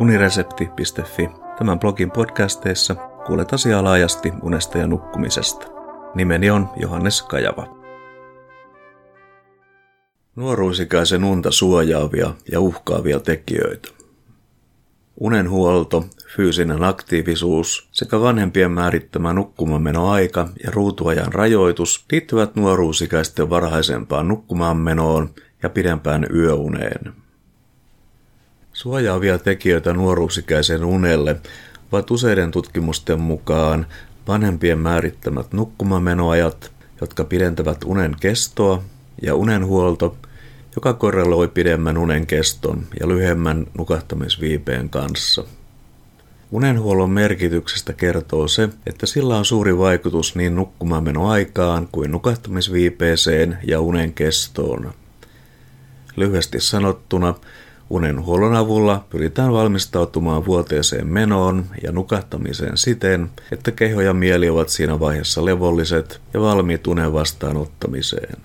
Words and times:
uniresepti.fi. 0.00 1.30
Tämän 1.58 1.78
blogin 1.78 2.10
podcasteissa 2.10 2.94
kuulet 3.26 3.52
asiaa 3.52 3.84
laajasti 3.84 4.32
unesta 4.42 4.78
ja 4.78 4.86
nukkumisesta. 4.86 5.66
Nimeni 6.14 6.50
on 6.50 6.68
Johannes 6.76 7.22
Kajava. 7.22 7.78
Nuoruusikäisen 10.36 11.24
unta 11.24 11.50
suojaavia 11.50 12.34
ja 12.52 12.60
uhkaavia 12.60 13.20
tekijöitä. 13.20 13.88
Unenhuolto, 15.20 16.04
fyysinen 16.36 16.84
aktiivisuus 16.84 17.88
sekä 17.92 18.20
vanhempien 18.20 18.70
määrittämä 18.70 19.32
nukkumamenoaika 19.32 20.48
ja 20.64 20.70
ruutuajan 20.70 21.32
rajoitus 21.32 22.06
liittyvät 22.12 22.56
nuoruusikäisten 22.56 23.50
varhaisempaan 23.50 24.28
nukkumaanmenoon 24.28 25.30
ja 25.62 25.70
pidempään 25.70 26.26
yöuneen. 26.34 27.27
Suojaavia 28.78 29.38
tekijöitä 29.38 29.92
nuoruusikäisen 29.92 30.84
unelle 30.84 31.36
ovat 31.92 32.10
useiden 32.10 32.50
tutkimusten 32.50 33.20
mukaan 33.20 33.86
vanhempien 34.28 34.78
määrittämät 34.78 35.52
nukkumamenoajat, 35.52 36.72
jotka 37.00 37.24
pidentävät 37.24 37.78
unen 37.84 38.16
kestoa, 38.20 38.82
ja 39.22 39.34
unenhuolto, 39.34 40.16
joka 40.76 40.92
korreloi 40.92 41.48
pidemmän 41.48 41.98
unen 41.98 42.26
keston 42.26 42.86
ja 43.00 43.08
lyhyemmän 43.08 43.66
nukahtamisviipeen 43.78 44.90
kanssa. 44.90 45.44
Unenhuollon 46.50 47.10
merkityksestä 47.10 47.92
kertoo 47.92 48.48
se, 48.48 48.68
että 48.86 49.06
sillä 49.06 49.36
on 49.38 49.44
suuri 49.44 49.78
vaikutus 49.78 50.36
niin 50.36 50.54
nukkumaanmenoaikaan 50.56 51.88
kuin 51.92 52.10
nukahtamisviipeeseen 52.10 53.58
ja 53.66 53.80
unen 53.80 54.12
kestoon. 54.12 54.92
Lyhyesti 56.16 56.60
sanottuna, 56.60 57.34
Unenhuollon 57.90 58.54
avulla 58.54 59.04
pyritään 59.10 59.52
valmistautumaan 59.52 60.46
vuoteeseen 60.46 61.06
menoon 61.06 61.64
ja 61.82 61.92
nukahtamiseen 61.92 62.76
siten, 62.76 63.30
että 63.52 63.70
keho 63.70 64.00
ja 64.00 64.14
mieli 64.14 64.48
ovat 64.48 64.68
siinä 64.68 65.00
vaiheessa 65.00 65.44
levolliset 65.44 66.20
ja 66.34 66.40
valmiit 66.40 66.86
unen 66.86 67.12
vastaanottamiseen. 67.12 68.36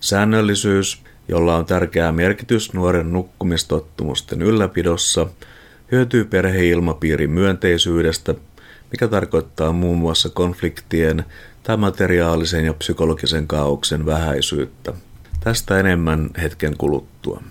Säännöllisyys, 0.00 1.02
jolla 1.28 1.56
on 1.56 1.66
tärkeä 1.66 2.12
merkitys 2.12 2.74
nuoren 2.74 3.12
nukkumistottumusten 3.12 4.42
ylläpidossa, 4.42 5.26
hyötyy 5.92 6.24
perheilmapiirin 6.24 7.30
myönteisyydestä, 7.30 8.34
mikä 8.90 9.08
tarkoittaa 9.08 9.72
muun 9.72 9.98
muassa 9.98 10.28
konfliktien 10.28 11.24
tai 11.62 11.76
materiaalisen 11.76 12.64
ja 12.64 12.74
psykologisen 12.74 13.46
kaauksen 13.46 14.06
vähäisyyttä. 14.06 14.92
Tästä 15.40 15.78
enemmän 15.78 16.30
hetken 16.42 16.76
kuluttua. 16.76 17.42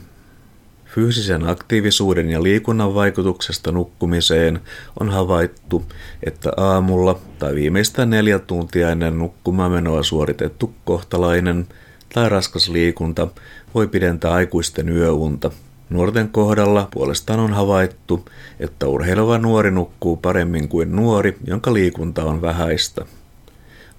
Fyysisen 0.96 1.50
aktiivisuuden 1.50 2.30
ja 2.30 2.44
liikunnan 2.44 2.94
vaikutuksesta 2.94 3.72
nukkumiseen 3.72 4.60
on 5.00 5.10
havaittu, 5.10 5.86
että 6.24 6.52
aamulla 6.58 7.20
tai 7.40 7.56
viimeistään 7.56 8.10
neljä 8.10 8.40
tuntia 8.40 8.90
ennen 8.90 9.18
nukkumamenoa 9.18 10.04
suoritettu 10.04 10.74
kohtalainen 10.86 11.68
tai 12.14 12.30
raskas 12.30 12.70
liikunta 12.70 13.28
voi 13.76 13.88
pidentää 13.88 14.32
aikuisten 14.32 14.90
yöunta. 14.90 15.52
Nuorten 15.90 16.30
kohdalla 16.30 16.88
puolestaan 16.94 17.40
on 17.40 17.54
havaittu, 17.54 18.26
että 18.60 18.88
urheileva 18.88 19.38
nuori 19.38 19.72
nukkuu 19.72 20.18
paremmin 20.18 20.70
kuin 20.70 20.96
nuori, 20.96 21.38
jonka 21.48 21.74
liikunta 21.74 22.24
on 22.24 22.42
vähäistä. 22.42 23.06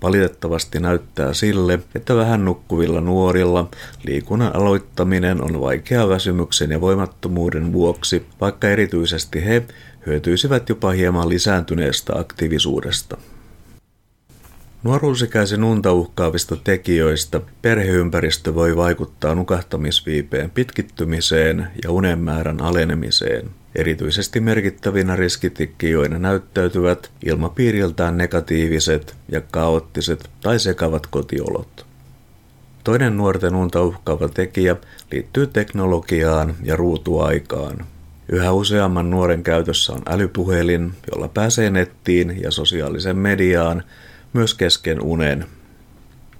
Valitettavasti 0.03 0.81
näyttää 0.81 1.35
sille, 1.35 1.79
että 1.95 2.17
vähän 2.17 2.45
nukkuvilla 2.45 3.01
nuorilla 3.01 3.69
liikunnan 4.03 4.57
aloittaminen 4.57 5.43
on 5.43 5.61
vaikeaa 5.61 6.09
väsymyksen 6.09 6.71
ja 6.71 6.81
voimattomuuden 6.81 7.73
vuoksi, 7.73 8.27
vaikka 8.41 8.69
erityisesti 8.69 9.45
he 9.45 9.63
hyötyisivät 10.07 10.69
jopa 10.69 10.91
hieman 10.91 11.29
lisääntyneestä 11.29 12.13
aktiivisuudesta. 12.19 13.17
Nuoruusikäisen 14.83 15.65
unta 15.65 15.93
uhkaavista 15.93 16.57
tekijöistä 16.57 17.41
perheympäristö 17.63 18.55
voi 18.55 18.77
vaikuttaa 18.77 19.35
nukahtamisviipeen 19.35 20.51
pitkittymiseen 20.51 21.69
ja 21.85 21.91
unen 21.91 22.19
määrän 22.19 22.61
alenemiseen. 22.61 23.62
Erityisesti 23.75 24.41
merkittävinä 24.41 25.17
riskitekijöinä 25.17 26.19
näyttäytyvät 26.19 27.11
ilmapiiriltään 27.25 28.17
negatiiviset 28.17 29.17
ja 29.29 29.41
kaoottiset 29.41 30.31
tai 30.43 30.59
sekavat 30.59 31.07
kotiolot. 31.07 31.87
Toinen 32.85 33.17
nuorten 33.17 33.55
unta 33.55 33.83
uhkaava 33.83 34.29
tekijä 34.29 34.77
liittyy 35.13 35.47
teknologiaan 35.47 36.55
ja 36.63 36.77
ruutuaikaan. 36.77 37.87
Yhä 38.29 38.53
useamman 38.53 39.11
nuoren 39.11 39.43
käytössä 39.43 39.93
on 39.93 40.03
älypuhelin, 40.07 40.93
jolla 41.13 41.29
pääsee 41.29 41.71
nettiin 41.71 42.43
ja 42.43 42.51
sosiaalisen 42.51 43.17
mediaan 43.17 43.83
myös 44.33 44.55
kesken 44.55 45.03
unen. 45.03 45.47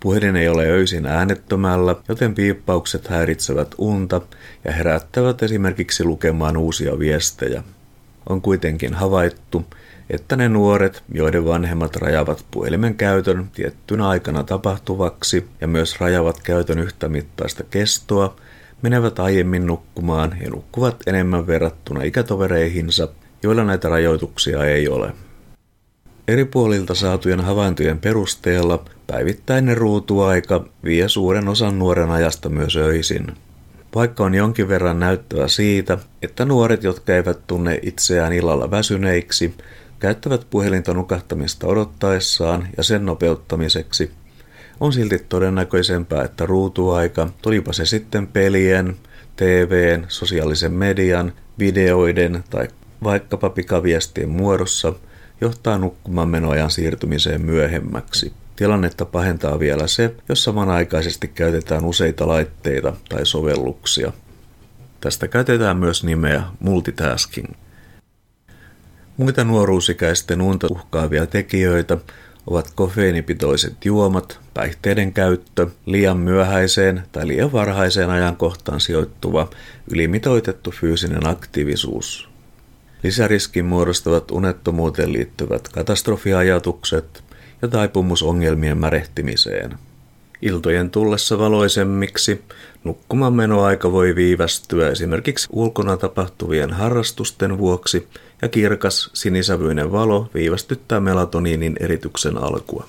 Puhelin 0.03 0.37
ei 0.37 0.49
ole 0.49 0.67
öisin 0.67 1.07
äänettömällä, 1.07 1.97
joten 2.09 2.35
piippaukset 2.35 3.09
häiritsevät 3.09 3.75
unta 3.79 4.21
ja 4.65 4.73
herättävät 4.73 5.43
esimerkiksi 5.43 6.05
lukemaan 6.05 6.57
uusia 6.57 6.99
viestejä. 6.99 7.63
On 8.29 8.43
kuitenkin 8.43 8.95
havaittu, 8.95 9.65
että 10.11 10.37
ne 10.37 10.49
nuoret, 10.49 11.03
joiden 11.15 11.45
vanhemmat 11.45 11.97
rajavat 11.97 12.45
puhelimen 12.51 12.95
käytön 12.95 13.51
tiettynä 13.55 14.09
aikana 14.09 14.45
tapahtuvaksi 14.45 15.49
ja 15.61 15.69
myös 15.69 16.01
rajavat 16.01 16.41
käytön 16.43 16.79
yhtä 16.79 17.09
mittaista 17.09 17.65
kestoa, 17.65 18.37
menevät 18.83 19.19
aiemmin 19.19 19.67
nukkumaan 19.67 20.37
ja 20.41 20.51
nukkuvat 20.51 20.97
enemmän 21.07 21.47
verrattuna 21.47 22.03
ikätovereihinsa, 22.03 23.09
joilla 23.43 23.65
näitä 23.65 23.89
rajoituksia 23.89 24.65
ei 24.65 24.89
ole. 24.89 25.13
Eri 26.29 26.45
puolilta 26.45 26.95
saatujen 26.95 27.41
havaintojen 27.41 27.99
perusteella 27.99 28.85
päivittäinen 29.07 29.77
ruutuaika 29.77 30.65
vie 30.85 31.09
suuren 31.09 31.49
osan 31.49 31.79
nuoren 31.79 32.11
ajasta 32.11 32.49
myös 32.49 32.77
öisin. 32.77 33.27
Vaikka 33.95 34.25
on 34.25 34.35
jonkin 34.35 34.69
verran 34.69 35.01
näyttöä 35.01 35.49
siitä, 35.49 35.99
että 36.23 36.45
nuoret, 36.45 36.83
jotka 36.83 37.15
eivät 37.15 37.39
tunne 37.47 37.79
itseään 37.83 38.33
illalla 38.33 38.71
väsyneiksi, 38.71 39.55
käyttävät 39.99 40.47
puhelinta 40.51 40.95
nukahtamista 40.95 41.67
odottaessaan 41.67 42.69
ja 42.77 42.83
sen 42.83 43.07
nopeuttamiseksi, 43.07 44.11
on 44.81 44.93
silti 44.93 45.19
todennäköisempää, 45.29 46.25
että 46.25 46.47
ruutuaika, 46.47 47.29
tulipa 47.43 47.73
se 47.73 47.87
sitten 47.87 48.27
pelien, 48.27 48.97
TVn, 49.37 50.05
sosiaalisen 50.09 50.73
median, 50.73 51.33
videoiden 51.59 52.45
tai 52.51 52.69
vaikkapa 53.05 53.51
pikaviestien 53.51 54.29
muodossa– 54.29 54.93
johtaa 55.43 55.79
nukkumaan 55.79 56.29
menoajan 56.29 56.71
siirtymiseen 56.71 57.43
myöhemmäksi. 57.43 58.33
Tilannetta 58.57 59.05
pahentaa 59.05 59.59
vielä 59.59 59.87
se, 59.87 60.15
jos 60.29 60.45
samanaikaisesti 60.45 61.29
käytetään 61.29 61.85
useita 61.85 62.29
laitteita 62.29 62.93
tai 63.09 63.27
sovelluksia. 63.27 64.13
Tästä 65.01 65.29
käytetään 65.29 65.77
myös 65.77 66.05
nimeä 66.05 66.43
multitasking. 66.61 67.49
Muita 69.17 69.45
nuoruusikäisten 69.45 70.43
unta 70.43 70.67
uhkaavia 70.71 71.27
tekijöitä 71.27 71.97
ovat 72.47 72.71
kofeiinipitoiset 72.75 73.85
juomat, 73.85 74.41
päihteiden 74.55 75.13
käyttö, 75.13 75.67
liian 75.87 76.17
myöhäiseen 76.17 77.03
tai 77.13 77.27
liian 77.29 77.53
varhaiseen 77.53 78.11
ajankohtaan 78.11 78.81
sijoittuva 78.81 79.51
ylimitoitettu 79.91 80.71
fyysinen 80.71 81.27
aktiivisuus, 81.27 82.32
Lisäriskin 83.03 83.65
muodostavat 83.65 84.31
unettomuuteen 84.31 85.13
liittyvät 85.13 85.69
katastrofiajatukset 85.69 87.25
ja 87.63 87.69
taipumus 87.69 88.23
ongelmien 88.23 88.79
märehtimiseen. 88.79 89.79
Iltojen 90.43 90.91
tullessa 90.91 91.39
valoisemmiksi 91.39 92.43
nukkumaan 92.85 93.33
menoaika 93.33 93.93
voi 93.93 94.15
viivästyä 94.15 94.91
esimerkiksi 94.91 95.49
ulkona 95.53 95.97
tapahtuvien 95.97 96.71
harrastusten 96.71 97.59
vuoksi 97.59 98.09
ja 98.43 98.49
kirkas 98.49 99.11
sinisävyinen 99.15 99.93
valo 99.93 100.31
viivästyttää 100.35 101.01
melatoniinin 101.01 101.77
erityksen 101.81 102.39
alkua. 102.39 102.87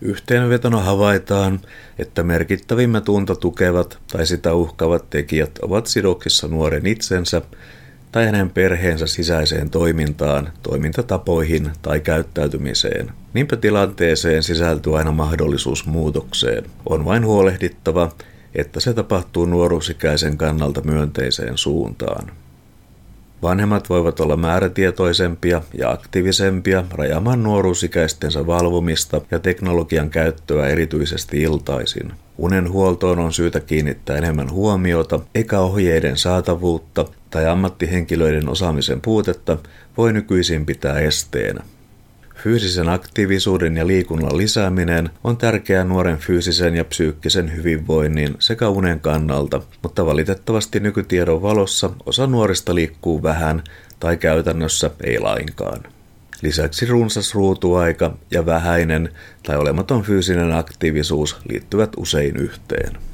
Yhteenvetona 0.00 0.80
havaitaan, 0.80 1.60
että 1.98 2.22
merkittävimmät 2.22 3.08
unta 3.08 3.36
tukevat 3.36 3.98
tai 4.12 4.26
sitä 4.26 4.54
uhkavat 4.54 5.10
tekijät 5.10 5.58
ovat 5.62 5.86
sidoksissa 5.86 6.48
nuoren 6.48 6.86
itsensä 6.86 7.42
tai 8.14 8.26
hänen 8.26 8.50
perheensä 8.50 9.06
sisäiseen 9.06 9.70
toimintaan, 9.70 10.52
toimintatapoihin 10.62 11.70
tai 11.82 12.00
käyttäytymiseen. 12.00 13.10
Niinpä 13.32 13.56
tilanteeseen 13.56 14.42
sisältyy 14.42 14.98
aina 14.98 15.12
mahdollisuus 15.12 15.86
muutokseen. 15.86 16.64
On 16.88 17.04
vain 17.04 17.26
huolehdittava, 17.26 18.12
että 18.54 18.80
se 18.80 18.94
tapahtuu 18.94 19.46
nuoruusikäisen 19.46 20.36
kannalta 20.36 20.80
myönteiseen 20.80 21.58
suuntaan. 21.58 22.30
Vanhemmat 23.42 23.88
voivat 23.88 24.20
olla 24.20 24.36
määrätietoisempia 24.36 25.62
ja 25.78 25.90
aktiivisempia 25.90 26.84
rajaamaan 26.90 27.42
nuoruusikäistensä 27.42 28.46
valvomista 28.46 29.20
ja 29.30 29.38
teknologian 29.38 30.10
käyttöä 30.10 30.66
erityisesti 30.66 31.42
iltaisin. 31.42 32.12
Unen 32.38 32.70
huoltoon 32.70 33.18
on 33.18 33.32
syytä 33.32 33.60
kiinnittää 33.60 34.16
enemmän 34.16 34.50
huomiota, 34.50 35.20
eikä 35.34 35.60
ohjeiden 35.60 36.16
saatavuutta 36.16 37.04
tai 37.34 37.46
ammattihenkilöiden 37.46 38.48
osaamisen 38.48 39.00
puutetta 39.00 39.58
voi 39.96 40.12
nykyisin 40.12 40.66
pitää 40.66 40.98
esteenä. 40.98 41.64
Fyysisen 42.34 42.88
aktiivisuuden 42.88 43.76
ja 43.76 43.86
liikunnan 43.86 44.36
lisääminen 44.36 45.10
on 45.24 45.36
tärkeää 45.36 45.84
nuoren 45.84 46.18
fyysisen 46.18 46.74
ja 46.74 46.84
psyykkisen 46.84 47.56
hyvinvoinnin 47.56 48.34
sekä 48.38 48.68
unen 48.68 49.00
kannalta, 49.00 49.60
mutta 49.82 50.06
valitettavasti 50.06 50.80
nykytiedon 50.80 51.42
valossa 51.42 51.90
osa 52.06 52.26
nuorista 52.26 52.74
liikkuu 52.74 53.22
vähän 53.22 53.62
tai 54.00 54.16
käytännössä 54.16 54.90
ei 55.04 55.18
lainkaan. 55.18 55.80
Lisäksi 56.42 56.86
runsas 56.86 57.34
ruutuaika 57.34 58.16
ja 58.30 58.46
vähäinen 58.46 59.12
tai 59.42 59.56
olematon 59.56 60.02
fyysinen 60.02 60.52
aktiivisuus 60.52 61.36
liittyvät 61.48 61.90
usein 61.96 62.36
yhteen. 62.36 63.13